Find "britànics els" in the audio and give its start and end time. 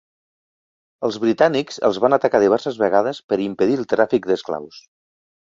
1.25-2.01